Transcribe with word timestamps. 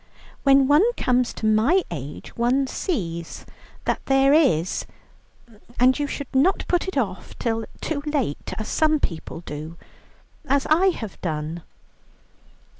When 0.41 0.67
one 0.67 0.93
comes 0.93 1.31
to 1.35 1.45
my 1.45 1.83
age 1.91 2.35
one 2.35 2.65
sees 2.65 3.45
that 3.85 4.03
there 4.07 4.33
is 4.33 4.87
and 5.79 5.99
you 5.99 6.07
should 6.07 6.33
not 6.33 6.65
put 6.67 6.87
it 6.87 6.97
off 6.97 7.37
till 7.37 7.67
too 7.81 8.01
late 8.07 8.51
as 8.57 8.81
people 9.03 9.43
sometimes 9.45 9.77
as 10.45 10.65
I 10.71 10.87
have 10.87 11.21
done." 11.21 11.61